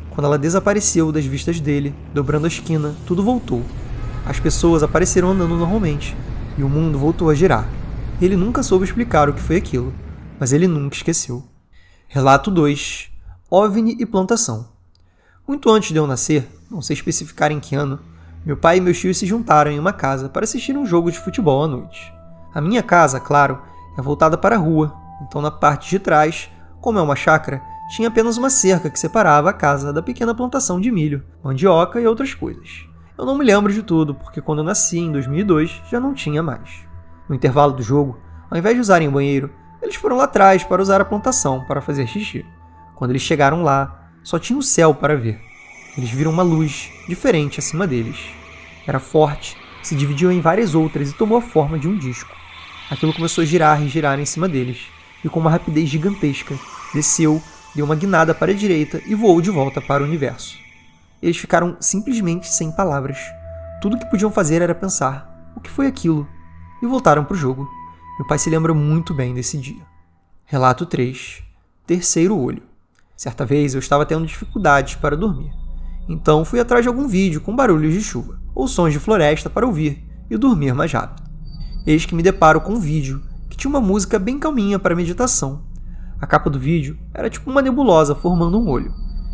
Quando 0.09 0.25
ela 0.25 0.37
desapareceu 0.37 1.09
das 1.09 1.25
vistas 1.25 1.61
dele, 1.61 1.95
dobrando 2.13 2.43
a 2.43 2.49
esquina, 2.49 2.93
tudo 3.05 3.23
voltou. 3.23 3.63
As 4.25 4.37
pessoas 4.37 4.83
apareceram 4.83 5.31
andando 5.31 5.55
normalmente, 5.55 6.13
e 6.57 6.61
o 6.61 6.67
mundo 6.67 6.99
voltou 6.99 7.29
a 7.29 7.35
girar. 7.35 7.65
Ele 8.21 8.35
nunca 8.35 8.61
soube 8.61 8.83
explicar 8.83 9.29
o 9.29 9.33
que 9.33 9.41
foi 9.41 9.55
aquilo, 9.55 9.93
mas 10.37 10.51
ele 10.51 10.67
nunca 10.67 10.97
esqueceu. 10.97 11.41
Relato 12.09 12.51
2 12.51 13.15
OVNI 13.49 13.95
e 13.97 14.05
plantação. 14.05 14.67
Muito 15.47 15.69
antes 15.69 15.93
de 15.93 15.95
eu 15.95 16.05
nascer, 16.05 16.45
não 16.69 16.81
sei 16.81 16.95
especificar 16.95 17.49
em 17.49 17.61
que 17.61 17.75
ano, 17.75 17.97
meu 18.45 18.57
pai 18.57 18.75
e 18.75 18.81
meus 18.81 18.99
tios 18.99 19.17
se 19.17 19.25
juntaram 19.25 19.71
em 19.71 19.79
uma 19.79 19.93
casa 19.93 20.27
para 20.27 20.43
assistir 20.43 20.77
um 20.77 20.85
jogo 20.85 21.09
de 21.09 21.17
futebol 21.17 21.63
à 21.63 21.67
noite. 21.67 22.13
A 22.53 22.59
minha 22.59 22.83
casa, 22.83 23.21
claro, 23.21 23.61
é 23.97 24.01
voltada 24.01 24.37
para 24.37 24.57
a 24.57 24.59
rua, 24.59 24.93
então 25.21 25.41
na 25.41 25.49
parte 25.49 25.89
de 25.89 25.97
trás, 25.97 26.49
como 26.81 26.99
é 26.99 27.01
uma 27.01 27.15
chácara, 27.15 27.61
tinha 27.95 28.09
apenas 28.09 28.35
uma 28.35 28.49
cerca 28.49 28.89
que 28.89 28.99
separava 28.99 29.49
a 29.49 29.53
casa 29.53 29.93
da 29.93 30.03
pequena 30.03 30.35
plantação 30.35 30.81
de 30.81 30.91
milho, 30.91 31.23
mandioca 31.41 32.01
e 32.01 32.05
outras 32.05 32.33
coisas. 32.33 32.85
Eu 33.17 33.25
não 33.25 33.37
me 33.37 33.45
lembro 33.45 33.71
de 33.71 33.81
tudo, 33.81 34.13
porque 34.13 34.41
quando 34.41 34.59
eu 34.59 34.65
nasci 34.65 34.99
em 34.99 35.11
2002 35.13 35.83
já 35.89 36.01
não 36.01 36.13
tinha 36.13 36.43
mais. 36.43 36.85
No 37.29 37.35
intervalo 37.35 37.71
do 37.71 37.81
jogo, 37.81 38.19
ao 38.51 38.57
invés 38.57 38.75
de 38.75 38.81
usarem 38.81 39.07
o 39.07 39.11
banheiro, 39.11 39.49
eles 39.81 39.95
foram 39.95 40.17
lá 40.17 40.25
atrás 40.25 40.65
para 40.65 40.81
usar 40.81 40.99
a 40.99 41.05
plantação 41.05 41.63
para 41.63 41.79
fazer 41.79 42.07
xixi. 42.07 42.45
Quando 42.97 43.11
eles 43.11 43.21
chegaram 43.21 43.61
lá, 43.61 44.09
só 44.23 44.39
tinha 44.39 44.57
o 44.57 44.63
céu 44.63 44.91
para 44.91 45.15
ver. 45.15 45.39
Eles 45.95 46.09
viram 46.09 46.31
uma 46.31 46.41
luz 46.41 46.89
diferente 47.07 47.59
acima 47.59 47.85
deles. 47.85 48.17
Era 48.87 48.99
forte, 48.99 49.55
se 49.83 49.95
dividiu 49.95 50.31
em 50.31 50.41
várias 50.41 50.73
outras 50.73 51.11
e 51.11 51.13
tomou 51.13 51.37
a 51.37 51.41
forma 51.41 51.77
de 51.77 51.87
um 51.87 51.95
disco. 51.95 52.35
Aquilo 52.89 53.13
começou 53.13 53.43
a 53.43 53.45
girar 53.45 53.83
e 53.83 53.87
girar 53.87 54.19
em 54.19 54.25
cima 54.25 54.49
deles, 54.49 54.87
e 55.23 55.29
com 55.29 55.39
uma 55.39 55.51
rapidez 55.51 55.87
gigantesca, 55.87 56.57
desceu, 56.91 57.39
deu 57.75 57.85
uma 57.85 57.93
guinada 57.93 58.33
para 58.33 58.51
a 58.51 58.55
direita 58.55 58.99
e 59.05 59.13
voou 59.13 59.41
de 59.41 59.51
volta 59.51 59.79
para 59.79 60.01
o 60.01 60.05
universo. 60.07 60.57
Eles 61.21 61.37
ficaram 61.37 61.77
simplesmente 61.79 62.47
sem 62.47 62.71
palavras. 62.71 63.19
Tudo 63.79 63.95
o 63.95 63.99
que 63.99 64.09
podiam 64.09 64.31
fazer 64.31 64.63
era 64.63 64.73
pensar: 64.73 65.51
o 65.55 65.59
que 65.59 65.69
foi 65.69 65.85
aquilo? 65.85 66.27
E 66.81 66.87
voltaram 66.87 67.23
para 67.23 67.35
o 67.35 67.37
jogo. 67.37 67.69
Meu 68.17 68.27
pai 68.27 68.39
se 68.39 68.49
lembra 68.49 68.73
muito 68.73 69.13
bem 69.13 69.35
desse 69.35 69.59
dia. 69.59 69.85
Relato 70.45 70.83
3 70.83 71.43
Terceiro 71.85 72.35
Olho 72.35 72.76
Certa 73.17 73.43
vez 73.47 73.73
eu 73.73 73.79
estava 73.79 74.05
tendo 74.05 74.27
dificuldades 74.27 74.93
para 74.93 75.17
dormir. 75.17 75.51
Então 76.07 76.45
fui 76.45 76.59
atrás 76.59 76.85
de 76.85 76.87
algum 76.87 77.07
vídeo 77.07 77.41
com 77.41 77.55
barulhos 77.55 77.91
de 77.91 77.99
chuva 77.99 78.39
ou 78.53 78.67
sons 78.67 78.93
de 78.93 78.99
floresta 78.99 79.49
para 79.49 79.65
ouvir 79.65 80.07
e 80.29 80.37
dormir 80.37 80.75
mais 80.75 80.93
rápido. 80.93 81.27
Eis 81.85 82.05
que 82.05 82.13
me 82.13 82.21
deparo 82.21 82.61
com 82.61 82.73
um 82.73 82.79
vídeo 82.79 83.23
que 83.49 83.57
tinha 83.57 83.69
uma 83.69 83.81
música 83.81 84.19
bem 84.19 84.37
calminha 84.37 84.77
para 84.77 84.95
meditação. 84.95 85.63
A 86.21 86.27
capa 86.27 86.47
do 86.47 86.59
vídeo 86.59 86.95
era 87.11 87.27
tipo 87.27 87.49
uma 87.49 87.61
nebulosa 87.61 88.13
formando 88.13 88.59
um 88.59 88.69
olho, 88.69 88.93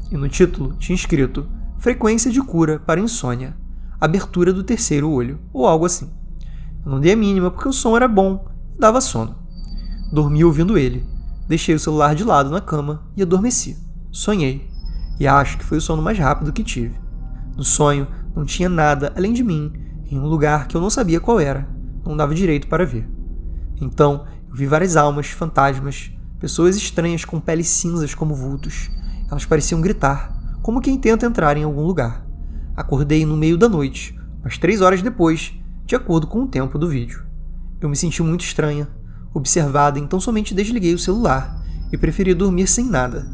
e 0.10 0.16
no 0.16 0.30
título 0.30 0.78
tinha 0.78 0.96
escrito 0.96 1.46
Frequência 1.78 2.32
de 2.32 2.42
cura 2.42 2.80
para 2.80 3.02
insônia, 3.02 3.54
abertura 4.00 4.54
do 4.54 4.64
terceiro 4.64 5.10
olho, 5.10 5.40
ou 5.52 5.68
algo 5.68 5.86
assim. 5.86 6.10
Eu 6.86 6.92
não 6.92 7.02
dei 7.02 7.12
a 7.12 7.18
mínima 7.18 7.52
porque 7.52 7.68
o 7.68 7.74
som 7.74 7.98
era 7.98 8.08
bom 8.08 8.46
e 8.76 8.80
dava 8.80 9.02
sono. 9.02 9.36
Dormi 10.14 10.46
ouvindo 10.46 10.78
ele, 10.78 11.06
Deixei 11.48 11.76
o 11.76 11.80
celular 11.80 12.16
de 12.16 12.24
lado 12.24 12.50
na 12.50 12.62
cama 12.62 13.04
e 13.16 13.22
adormeci. 13.22 13.78
Sonhei, 14.12 14.68
e 15.20 15.28
acho 15.28 15.58
que 15.58 15.66
foi 15.66 15.78
o 15.78 15.82
sono 15.82 16.02
mais 16.02 16.18
rápido 16.18 16.54
que 16.54 16.64
tive. 16.64 16.96
No 17.56 17.64
sonho, 17.64 18.08
não 18.36 18.46
tinha 18.46 18.70
nada 18.70 19.14
além 19.16 19.34
de 19.34 19.44
mim, 19.44 19.72
em 20.10 20.18
um 20.18 20.26
lugar 20.26 20.68
que 20.68 20.76
eu 20.76 20.82
não 20.82 20.90
sabia 20.90 21.20
qual 21.20 21.40
era, 21.40 21.68
não 22.06 22.16
dava 22.16 22.34
direito 22.34 22.68
para 22.68 22.86
ver. 22.86 23.08
Então, 23.82 24.26
eu 24.50 24.56
vi 24.56 24.66
várias 24.66 24.96
almas, 24.96 25.28
fantasmas, 25.28 26.12
pessoas 26.40 26.76
estranhas 26.76 27.26
com 27.26 27.40
peles 27.40 27.68
cinzas 27.68 28.14
como 28.14 28.36
vultos. 28.36 28.90
Elas 29.30 29.46
pareciam 29.46 29.82
gritar, 29.82 30.60
como 30.62 30.82
quem 30.82 30.98
tenta 30.98 31.26
entrar 31.26 31.58
em 31.58 31.64
algum 31.64 31.86
lugar. 31.86 32.26
Acordei 32.76 33.26
no 33.26 33.38
meio 33.38 33.58
da 33.58 33.70
noite, 33.70 34.18
mas 34.44 34.58
três 34.58 34.82
horas 34.82 35.02
depois, 35.02 35.54
de 35.86 35.96
acordo 35.96 36.28
com 36.28 36.44
o 36.44 36.48
tempo 36.48 36.78
do 36.78 36.88
vídeo. 36.88 37.26
Eu 37.80 37.90
me 37.90 37.96
senti 37.96 38.22
muito 38.24 38.44
estranha, 38.44 38.88
observada, 39.34 40.00
então 40.00 40.20
somente 40.20 40.54
desliguei 40.54 40.94
o 40.94 41.00
celular 41.00 41.62
e 41.92 41.98
preferi 41.98 42.34
dormir 42.34 42.68
sem 42.68 42.86
nada. 42.86 43.28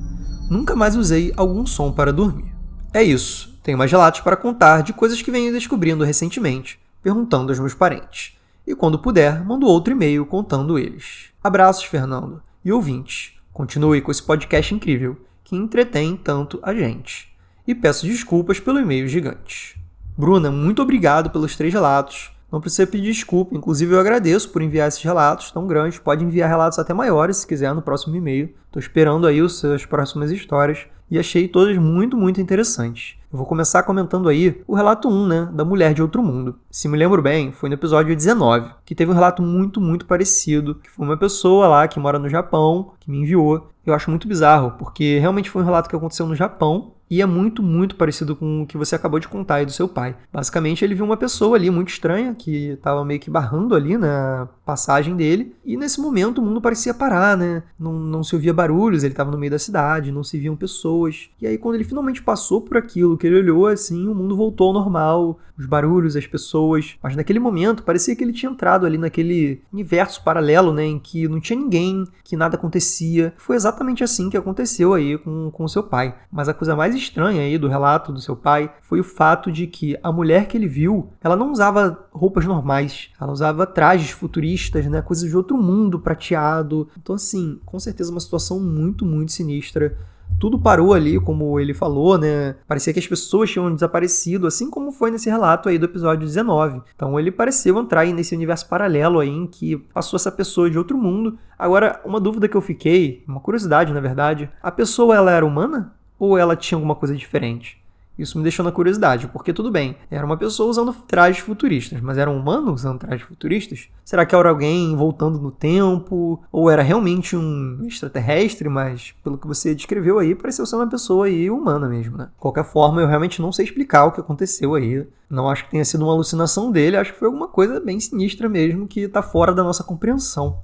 Nunca 0.50 0.76
mais 0.76 0.96
usei 0.96 1.34
algum 1.36 1.66
som 1.66 1.92
para 1.92 2.14
dormir. 2.14 2.52
É 2.94 3.04
isso. 3.04 3.60
Tenho 3.62 3.78
mais 3.78 3.92
relatos 3.92 4.22
para 4.22 4.36
contar 4.36 4.82
de 4.82 4.94
coisas 4.94 5.22
que 5.22 5.30
venho 5.30 5.54
descobrindo 5.54 6.04
recentemente, 6.04 6.80
perguntando 7.04 7.52
aos 7.52 7.60
meus 7.60 7.74
parentes. 7.74 8.36
E 8.66 8.74
quando 8.74 9.00
puder, 9.00 9.44
mando 9.44 9.68
outro 9.68 9.94
e-mail 9.94 10.26
contando 10.26 10.80
eles. 10.80 11.30
Abraços, 11.44 11.84
Fernando. 11.84 12.42
E 12.64 12.72
ouvintes, 12.72 13.34
continue 13.54 14.02
com 14.02 14.12
esse 14.12 14.24
podcast 14.24 14.74
incrível 14.74 15.18
que 15.44 15.56
entretém 15.56 16.16
tanto 16.16 16.60
a 16.64 16.74
gente. 16.74 17.32
E 17.68 17.76
peço 17.76 18.06
desculpas 18.06 18.60
pelo 18.60 18.80
e-mail 18.80 19.08
gigante. 19.08 19.80
Bruna, 20.18 20.52
muito 20.52 20.82
obrigado 20.82 21.30
pelos 21.30 21.56
três 21.56 21.74
relatos. 21.74 22.32
Não 22.52 22.60
precisa 22.60 22.88
pedir 22.88 23.12
desculpa, 23.12 23.56
inclusive 23.56 23.94
eu 23.94 24.00
agradeço 24.00 24.50
por 24.50 24.62
enviar 24.62 24.88
esses 24.88 25.04
relatos 25.04 25.52
tão 25.52 25.68
grandes. 25.68 26.00
Pode 26.00 26.24
enviar 26.24 26.50
relatos 26.50 26.80
até 26.80 26.94
maiores 26.94 27.38
se 27.38 27.48
quiser 27.48 27.74
no 27.76 27.82
próximo 27.82 28.16
e-mail. 28.16 28.54
Estou 28.66 28.80
esperando 28.80 29.28
aí 29.28 29.40
as 29.40 29.54
suas 29.54 29.86
próximas 29.86 30.32
histórias 30.32 30.88
e 31.12 31.18
achei 31.18 31.48
todas 31.48 31.78
muito, 31.78 32.16
muito 32.16 32.40
interessantes. 32.40 33.18
Eu 33.32 33.38
vou 33.38 33.46
começar 33.46 33.84
comentando 33.84 34.28
aí 34.28 34.62
o 34.68 34.76
relato 34.76 35.08
1, 35.08 35.28
né, 35.28 35.50
da 35.54 35.64
Mulher 35.64 35.94
de 35.94 36.02
Outro 36.02 36.24
Mundo. 36.24 36.56
Se 36.70 36.88
me 36.88 36.98
lembro 36.98 37.22
bem, 37.22 37.52
foi 37.52 37.70
no 37.70 37.76
episódio 37.76 38.16
19, 38.16 38.72
que 38.84 38.96
teve 38.96 39.12
um 39.12 39.14
relato 39.14 39.42
muito, 39.42 39.80
muito 39.80 40.06
parecido, 40.06 40.76
que 40.76 40.90
foi 40.90 41.06
uma 41.06 41.18
pessoa 41.18 41.68
lá 41.68 41.88
que 41.88 42.00
mora 42.00 42.18
no 42.18 42.30
Japão, 42.30 42.94
que 43.00 43.10
me 43.10 43.20
enviou. 43.20 43.70
Eu 43.86 43.94
acho 43.94 44.10
muito 44.10 44.28
bizarro, 44.28 44.72
porque 44.80 45.20
realmente 45.20 45.50
foi 45.50 45.62
um 45.62 45.66
relato 45.66 45.90
que 45.90 45.96
aconteceu 45.96 46.26
no 46.26 46.36
Japão, 46.36 46.94
e 47.10 47.22
é 47.22 47.26
muito, 47.26 47.64
muito 47.64 47.96
parecido 47.96 48.36
com 48.36 48.62
o 48.62 48.68
que 48.68 48.78
você 48.78 48.96
acabou 48.96 49.20
de 49.20 49.28
contar 49.28 49.56
aí 49.56 49.66
do 49.66 49.72
seu 49.72 49.88
pai. 49.88 50.16
Basicamente, 50.32 50.84
ele 50.86 50.96
viu 50.96 51.06
uma 51.06 51.18
pessoa 51.18 51.56
ali 51.56 51.70
muito 51.70 51.90
estranha, 51.90 52.36
que 52.36 52.70
estava 52.70 53.04
meio 53.04 53.20
que 53.20 53.30
barrando 53.30 53.76
ali 53.76 53.98
na 53.98 54.48
passagem 54.66 55.16
dele, 55.16 55.56
e 55.66 55.76
nesse 55.76 56.00
momento 56.00 56.40
o 56.40 56.46
mundo 56.46 56.62
parecia 56.62 56.94
parar, 56.94 57.36
né? 57.36 57.64
Não, 57.80 57.94
não 57.94 58.24
se 58.24 58.36
ouvia 58.36 58.54
barulhos, 58.54 59.04
ele 59.04 59.14
estava 59.14 59.32
no 59.32 59.38
meio 59.38 59.52
da 59.52 59.60
cidade, 59.60 60.12
não 60.12 60.24
se 60.24 60.38
viam 60.38 60.56
pessoas. 60.56 61.30
E 61.42 61.48
aí, 61.48 61.58
quando 61.58 61.76
ele 61.76 61.84
finalmente 61.84 62.22
passou 62.22 62.62
por 62.62 62.78
aquilo, 62.78 63.18
que 63.18 63.26
ele 63.26 63.38
olhou 63.38 63.68
assim, 63.68 64.08
o 64.08 64.14
mundo 64.14 64.36
voltou 64.36 64.68
ao 64.68 64.74
normal, 64.74 65.40
os 65.58 65.66
barulhos, 65.66 66.16
as 66.16 66.26
pessoas. 66.26 66.98
Mas 67.04 67.16
naquele 67.16 67.40
momento, 67.40 67.84
parecia 67.84 68.16
que 68.16 68.24
ele 68.24 68.32
tinha 68.32 68.52
entrado 68.52 68.86
ali 68.86 68.98
naquele 68.98 69.62
universo 69.74 70.24
paralelo, 70.24 70.74
né? 70.74 70.86
Em 70.86 70.98
que 70.98 71.28
não 71.28 71.40
tinha 71.40 71.60
ninguém, 71.60 72.06
que 72.24 72.38
nada 72.38 72.56
acontecia. 72.56 73.34
Foi 73.38 73.56
exatamente 73.56 74.04
assim 74.04 74.30
que 74.30 74.38
aconteceu 74.38 74.94
aí 74.94 75.18
com 75.18 75.52
o 75.58 75.70
seu 75.70 75.84
pai. 75.84 76.16
Mas 76.32 76.48
a 76.48 76.54
coisa 76.54 76.76
mais 76.76 76.96
estranha 77.00 77.42
aí 77.42 77.58
do 77.58 77.68
relato 77.68 78.12
do 78.12 78.22
seu 78.22 78.36
pai 78.36 78.72
foi 78.82 79.00
o 79.00 79.04
fato 79.04 79.52
de 79.52 79.68
que 79.68 79.98
a 80.04 80.12
mulher 80.12 80.48
que 80.48 80.56
ele 80.56 80.68
viu, 80.68 81.10
ela 81.22 81.36
não 81.36 81.52
usava 81.52 82.08
roupas 82.12 82.46
normais, 82.46 83.10
ela 83.20 83.32
usava 83.32 83.66
trajes 83.66 84.12
futuristas, 84.12 84.86
né, 84.86 85.02
coisas 85.02 85.30
de 85.30 85.36
outro 85.36 85.58
mundo, 85.58 86.00
prateado. 86.00 86.88
Então 86.98 87.16
assim, 87.16 87.60
com 87.66 87.80
certeza 87.80 88.12
uma 88.12 88.20
situação 88.20 88.60
muito, 88.60 89.06
muito 89.06 89.32
sinistra 89.32 89.98
tudo 90.40 90.58
parou 90.58 90.94
ali, 90.94 91.20
como 91.20 91.60
ele 91.60 91.74
falou, 91.74 92.18
né? 92.18 92.56
Parecia 92.68 92.94
que 92.94 93.00
as 93.00 93.08
pessoas 93.08 93.52
tinham 93.52 93.74
desaparecido, 93.74 94.48
assim 94.48 94.70
como 94.70 94.92
foi 94.92 95.12
nesse 95.12 95.30
relato 95.30 95.68
aí 95.68 95.78
do 95.78 95.86
episódio 95.86 96.26
19. 96.26 96.82
Então 96.96 97.20
ele 97.20 97.32
pareceu 97.32 97.78
entrar 97.78 98.02
aí 98.02 98.14
nesse 98.14 98.34
universo 98.34 98.68
paralelo 98.68 99.20
aí 99.20 99.30
em 99.30 99.46
que 99.46 99.78
passou 99.78 100.18
essa 100.18 100.32
pessoa 100.32 100.70
de 100.70 100.78
outro 100.78 100.98
mundo. 100.98 101.38
Agora, 101.58 102.02
uma 102.06 102.20
dúvida 102.20 102.48
que 102.48 102.56
eu 102.56 102.62
fiquei, 102.62 103.24
uma 103.28 103.42
curiosidade 103.42 103.94
na 103.94 104.00
verdade, 104.00 104.50
a 104.64 104.72
pessoa 104.72 105.16
ela 105.16 105.32
era 105.32 105.46
humana? 105.46 105.94
Ou 106.20 106.38
ela 106.38 106.56
tinha 106.56 106.76
alguma 106.76 106.96
coisa 106.96 107.16
diferente? 107.16 107.80
Isso 108.20 108.38
me 108.38 108.44
deixou 108.44 108.66
na 108.66 108.72
curiosidade, 108.72 109.30
porque 109.30 109.54
tudo 109.54 109.72
bem, 109.72 109.96
era 110.12 110.26
uma 110.26 110.36
pessoa 110.36 110.70
usando 110.70 110.92
trajes 111.08 111.40
futuristas, 111.40 112.02
mas 112.02 112.18
era 112.18 112.30
um 112.30 112.38
humano 112.38 112.74
usando 112.74 113.00
trajes 113.00 113.26
futuristas? 113.26 113.88
Será 114.04 114.26
que 114.26 114.36
era 114.36 114.50
alguém 114.50 114.94
voltando 114.94 115.40
no 115.40 115.52
tempo? 115.52 116.44
Ou 116.52 116.70
era 116.70 116.82
realmente 116.82 117.38
um 117.38 117.86
extraterrestre, 117.88 118.68
mas 118.68 119.14
pelo 119.24 119.38
que 119.38 119.48
você 119.48 119.74
descreveu 119.74 120.20
aí, 120.20 120.36
pareceu 120.36 120.66
ser 120.66 120.76
uma 120.76 120.90
pessoa 120.90 121.28
aí 121.28 121.50
humana 121.50 121.88
mesmo, 121.88 122.18
né? 122.18 122.26
De 122.26 122.42
qualquer 122.42 122.66
forma, 122.66 123.00
eu 123.00 123.08
realmente 123.08 123.42
não 123.42 123.54
sei 123.54 123.64
explicar 123.64 124.04
o 124.04 124.12
que 124.12 124.20
aconteceu 124.20 124.76
aí. 124.76 125.08
Não 125.30 125.50
acho 125.50 125.64
que 125.64 125.72
tenha 125.72 125.86
sido 125.86 126.04
uma 126.04 126.12
alucinação 126.12 126.74
dele, 126.74 126.98
acho 126.98 127.14
que 127.14 127.20
foi 127.20 127.28
alguma 127.28 127.48
coisa 127.48 127.80
bem 127.80 128.02
sinistra 128.02 128.50
mesmo 128.50 128.86
que 128.86 129.02
está 129.02 129.22
fora 129.22 129.54
da 129.54 129.64
nossa 129.64 129.84
compreensão. 129.84 130.60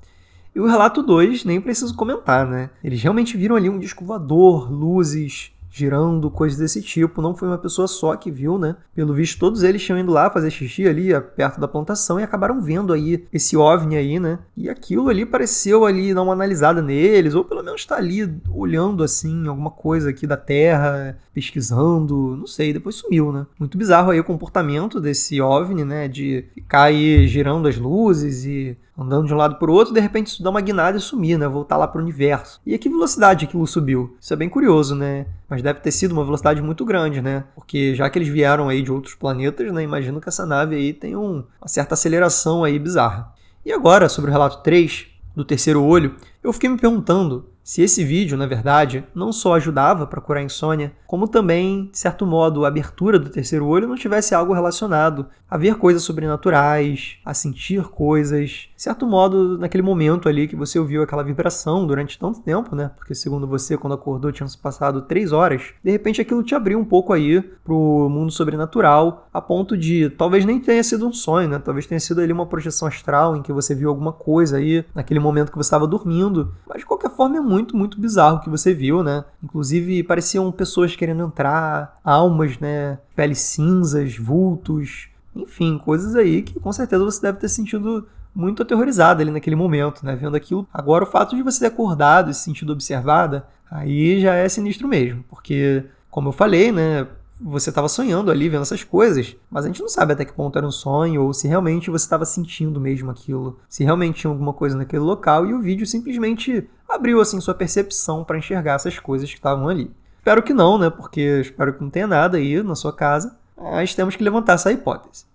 E 0.56 0.60
o 0.60 0.66
relato 0.66 1.04
2, 1.04 1.44
nem 1.44 1.60
preciso 1.60 1.94
comentar, 1.94 2.48
né? 2.48 2.70
Eles 2.82 3.04
realmente 3.04 3.36
viram 3.36 3.58
ali 3.58 3.70
um 3.70 3.78
disco 3.78 4.06
voador, 4.06 4.72
luzes, 4.72 5.52
girando, 5.76 6.32
coisas 6.32 6.58
desse 6.58 6.82
tipo. 6.82 7.22
Não 7.22 7.36
foi 7.36 7.50
uma 7.50 7.58
pessoa 7.58 7.90
só 7.90 8.16
que 8.16 8.32
viu, 8.32 8.58
né? 8.58 8.78
Pelo 8.96 9.14
visto, 9.14 9.38
todos 9.38 9.64
eles 9.64 9.84
tinham 9.84 10.00
indo 10.00 10.14
lá 10.14 10.30
fazer 10.30 10.50
xixi 10.50 10.88
ali 10.88 11.10
perto 11.36 11.60
da 11.60 11.68
plantação 11.68 12.18
e 12.18 12.24
acabaram 12.24 12.62
vendo 12.62 12.94
aí 12.94 13.28
esse 13.34 13.58
OVNI 13.58 13.98
aí, 13.98 14.18
né? 14.18 14.40
E 14.56 14.70
aquilo 14.70 15.10
ali 15.10 15.26
pareceu 15.26 15.84
ali 15.84 16.14
dar 16.14 16.22
uma 16.22 16.32
analisada 16.32 16.82
neles, 16.82 17.36
ou 17.36 17.44
pelo 17.44 17.62
menos 17.62 17.82
estar 17.82 17.96
tá 17.96 18.02
ali 18.02 18.34
olhando 18.50 19.04
assim 19.04 19.46
alguma 19.48 19.72
coisa 19.72 20.10
aqui 20.10 20.26
da 20.26 20.38
Terra, 20.38 21.18
pesquisando, 21.34 22.38
não 22.38 22.48
sei, 22.48 22.72
depois 22.72 22.96
sumiu, 22.96 23.34
né? 23.34 23.46
Muito 23.60 23.78
bizarro 23.78 24.12
aí 24.12 24.20
o 24.22 24.24
comportamento 24.24 25.02
desse 25.02 25.42
OVNI, 25.42 25.84
né? 25.84 26.08
De 26.08 26.46
ficar 26.54 26.84
aí 26.84 27.28
girando 27.28 27.68
as 27.68 27.76
luzes 27.76 28.46
e 28.46 28.78
andando 28.98 29.28
de 29.28 29.34
um 29.34 29.38
lado 29.38 29.56
para 29.56 29.70
o 29.70 29.74
outro, 29.74 29.94
de 29.94 30.00
repente 30.00 30.28
isso 30.28 30.44
dá 30.44 30.50
uma 30.50 30.62
guinada 30.62 30.98
e 30.98 31.02
sumir, 31.02 31.38
né? 31.38 31.48
Voltar 31.48 31.78
lá 31.78 31.88
para 31.88 32.00
o 32.00 32.02
universo. 32.02 32.62
E 32.66 32.74
a 32.74 32.80
que 32.80 32.90
velocidade 32.90 33.46
aquilo 33.46 33.66
subiu? 33.68 34.16
Isso 34.20 34.34
é 34.34 34.36
bem 34.36 34.50
curioso, 34.50 34.96
né? 34.96 35.26
Mas 35.50 35.62
deve 35.62 35.80
ter 35.80 35.92
sido 35.92 36.12
uma 36.14 36.24
velocidade 36.24 36.62
muito 36.62 36.86
grande, 36.86 37.22
né? 37.22 37.44
Porque 37.56 37.94
já 37.94 38.10
que 38.10 38.18
eles 38.18 38.30
vieram 38.30 38.70
aí 38.70 38.82
de 38.82 38.92
outros 38.92 39.16
planetas, 39.16 39.72
né? 39.72 39.84
Imagino 39.84 40.22
que 40.22 40.30
essa 40.30 40.46
nave 40.46 40.76
aí 40.76 40.94
tem 40.94 41.16
um, 41.16 41.44
uma 41.62 41.68
certa 41.68 41.94
aceleração 41.94 42.64
aí 42.64 42.80
bizarra. 42.80 43.34
E 43.66 43.72
agora, 43.72 44.08
sobre 44.08 44.30
o 44.30 44.34
relato 44.34 44.62
3, 44.64 45.08
do 45.36 45.44
terceiro 45.44 45.84
olho, 45.84 46.16
eu 46.42 46.54
fiquei 46.54 46.70
me 46.70 46.78
perguntando 46.78 47.50
se 47.66 47.82
esse 47.82 48.04
vídeo, 48.04 48.38
na 48.38 48.46
verdade, 48.46 49.04
não 49.16 49.34
só 49.34 49.56
ajudava 49.56 50.06
para 50.06 50.22
curar 50.22 50.40
a 50.40 50.44
insônia, 50.44 50.94
como 51.08 51.28
também, 51.28 51.90
de 51.92 51.98
certo 51.98 52.24
modo, 52.24 52.64
a 52.64 52.68
abertura 52.68 53.18
do 53.18 53.28
terceiro 53.28 53.66
olho 53.66 53.88
não 53.88 53.96
tivesse 53.96 54.36
algo 54.36 54.54
relacionado 54.54 55.26
a 55.50 55.58
ver 55.58 55.76
coisas 55.76 56.04
sobrenaturais, 56.04 57.18
a 57.26 57.34
sentir 57.34 57.84
coisas, 57.86 58.70
de 58.76 58.82
certo 58.84 59.08
modo, 59.08 59.58
naquele 59.58 59.82
momento 59.82 60.30
ali 60.30 60.48
que 60.48 60.56
você 60.56 60.78
ouviu 60.78 61.02
aquela 61.02 61.24
vibração 61.24 61.88
durante 61.88 62.20
tanto 62.20 62.42
tempo, 62.42 62.76
né? 62.76 62.92
Porque 62.98 63.16
segundo 63.16 63.48
você, 63.48 63.76
quando 63.78 63.94
acordou, 63.94 64.32
tinham 64.32 64.48
se 64.48 64.58
passado 64.58 65.02
três 65.02 65.32
horas, 65.32 65.74
de 65.84 65.90
repente 65.90 66.22
aquilo 66.22 66.44
te 66.44 66.54
abriu 66.54 66.78
um 66.78 66.86
pouco 66.86 67.14
aí 67.14 67.42
pro 67.64 68.08
mundo 68.12 68.32
sobrenatural, 68.32 69.28
a 69.34 69.42
ponto 69.42 69.76
de 69.76 70.12
talvez 70.12 70.46
nem 70.46 70.60
tenha 70.60 70.84
sido 70.84 71.08
um 71.08 71.14
sonho, 71.14 71.50
né? 71.50 71.58
Talvez 71.58 71.88
tenha 71.88 72.00
sido 72.00 72.22
ali 72.22 72.32
uma 72.32 72.46
projeção 72.46 72.88
astral 72.88 73.36
em 73.36 73.42
que 73.42 73.54
você 73.54 73.74
viu 73.74 73.90
alguma 73.90 74.14
coisa 74.14 74.58
aí 74.58 74.86
naquele 74.94 75.20
momento 75.20 75.52
que 75.52 75.58
você 75.58 75.68
estava 75.68 75.88
dormindo, 75.88 76.54
mas 76.68 76.80
de 76.80 76.86
qualquer 76.86 77.10
forma 77.10 77.38
é 77.38 77.40
muito 77.40 77.55
muito, 77.56 77.78
muito 77.78 78.00
bizarro 78.00 78.42
que 78.42 78.50
você 78.50 78.74
viu, 78.74 79.02
né? 79.02 79.24
Inclusive, 79.42 80.04
pareciam 80.04 80.52
pessoas 80.52 80.94
querendo 80.96 81.24
entrar, 81.24 82.00
almas, 82.04 82.60
né? 82.60 83.00
Peles 83.16 83.40
cinzas, 83.40 84.18
vultos, 84.18 85.08
enfim, 85.34 85.78
coisas 85.78 86.16
aí 86.16 86.42
que 86.42 86.60
com 86.60 86.72
certeza 86.74 87.04
você 87.04 87.22
deve 87.22 87.40
ter 87.40 87.48
sentido 87.48 88.06
muito 88.36 88.62
aterrorizada 88.62 89.24
ali 89.24 89.32
naquele 89.32 89.56
momento, 89.56 90.06
né? 90.06 90.16
Vendo 90.16 90.36
aquilo. 90.36 90.68
Agora, 90.74 91.06
o 91.06 91.08
fato 91.08 91.36
de 91.36 91.42
você 91.42 91.62
ter 91.62 91.68
acordado 91.68 92.30
e 92.30 92.34
se 92.34 92.42
sentido 92.42 92.74
observada, 92.74 93.48
aí 93.72 94.20
já 94.20 94.34
é 94.34 94.50
sinistro 94.50 94.88
mesmo, 94.88 95.24
porque, 95.30 95.86
como 96.12 96.30
eu 96.30 96.34
falei, 96.34 96.74
né? 96.74 97.08
você 97.40 97.70
estava 97.70 97.90
sonhando 97.90 98.32
ali, 98.32 98.48
vendo 98.48 98.62
essas 98.62 98.84
coisas, 98.84 99.36
mas 99.50 99.66
a 99.66 99.68
gente 99.68 99.82
não 99.82 99.90
sabe 99.90 100.14
até 100.14 100.24
que 100.24 100.32
ponto 100.32 100.58
era 100.58 100.66
um 100.66 100.72
sonho 100.72 101.24
ou 101.24 101.34
se 101.34 101.48
realmente 101.48 101.90
você 101.90 102.06
estava 102.06 102.26
sentindo 102.26 102.80
mesmo 102.80 103.12
aquilo, 103.12 103.60
se 103.68 103.84
realmente 103.84 104.22
tinha 104.22 104.32
alguma 104.32 104.54
coisa 104.54 104.78
naquele 104.78 105.02
local 105.02 105.46
e 105.46 105.54
o 105.54 105.60
vídeo 105.60 105.86
simplesmente 105.86 106.68
abriu 106.88 107.22
assim 107.22 107.40
sua 107.42 107.54
percepção 107.54 108.24
para 108.24 108.38
enxergar 108.38 108.76
essas 108.76 109.00
coisas 109.00 109.30
que 109.30 109.36
estavam 109.36 109.68
ali. 109.68 109.92
Espero 110.18 110.42
que 110.42 110.54
não, 110.54 110.78
né? 110.78 110.90
Porque 110.90 111.42
espero 111.42 111.74
que 111.74 111.82
não 111.82 111.90
tenha 111.90 112.08
nada 112.08 112.38
aí 112.38 112.64
na 112.64 112.76
sua 112.76 112.92
casa, 112.92 113.38
mas 113.56 113.94
temos 113.94 114.16
que 114.16 114.24
levantar 114.24 114.54
essa 114.54 114.72
hipótese. 114.72 115.26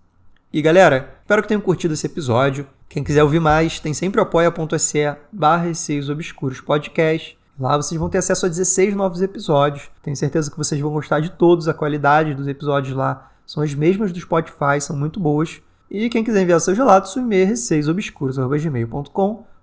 E 0.53 0.61
galera, 0.61 1.15
espero 1.21 1.41
que 1.41 1.47
tenham 1.47 1.61
curtido 1.61 1.93
esse 1.93 2.05
episódio. 2.05 2.67
Quem 2.89 3.03
quiser 3.03 3.23
ouvir 3.23 3.39
mais, 3.39 3.79
tem 3.79 3.93
sempre 3.93 4.19
apoia.se 4.19 5.15
barra 5.31 5.71
Obscuros 6.11 6.59
Podcast. 6.59 7.37
Lá 7.57 7.77
vocês 7.77 7.97
vão 7.97 8.09
ter 8.09 8.17
acesso 8.17 8.45
a 8.45 8.49
16 8.49 8.95
novos 8.95 9.21
episódios. 9.21 9.89
Tenho 10.03 10.17
certeza 10.17 10.51
que 10.51 10.57
vocês 10.57 10.81
vão 10.81 10.91
gostar 10.91 11.21
de 11.21 11.29
todos. 11.29 11.69
A 11.69 11.73
qualidade 11.73 12.33
dos 12.33 12.47
episódios 12.47 12.93
lá 12.95 13.31
são 13.45 13.63
as 13.63 13.73
mesmas 13.73 14.11
do 14.11 14.19
Spotify, 14.19 14.81
são 14.81 14.95
muito 14.95 15.19
boas. 15.19 15.61
E 15.89 16.09
quem 16.09 16.23
quiser 16.23 16.41
enviar 16.41 16.59
seus 16.59 16.77
relatos, 16.77 17.15
o 17.15 17.19
e-mail 17.19 17.43
é 17.43 17.55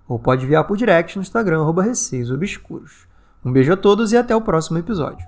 ou 0.08 0.18
pode 0.18 0.44
enviar 0.44 0.64
por 0.64 0.76
direct 0.76 1.16
no 1.16 1.22
Instagram, 1.22 1.60
arroba 1.60 1.82
receiosobscuros. 1.82 3.06
Um 3.44 3.52
beijo 3.52 3.72
a 3.72 3.76
todos 3.76 4.12
e 4.12 4.16
até 4.16 4.34
o 4.34 4.40
próximo 4.40 4.78
episódio. 4.78 5.24